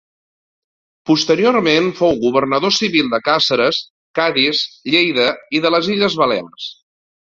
Posteriorment 1.09 1.89
fou 1.99 2.17
governador 2.23 2.73
civil 2.77 3.11
de 3.11 3.19
Càceres, 3.27 3.83
Cadis, 4.21 4.63
Lleida 4.95 5.27
i 5.59 5.63
de 5.67 5.73
les 5.77 5.91
Illes 5.99 6.17
Balears. 6.23 6.67